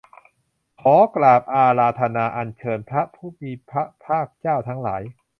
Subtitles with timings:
[0.81, 5.01] ขอกราบอาราธนาอัญเชิญพระผู้มีพระภาคเจ้าทั้งหลาย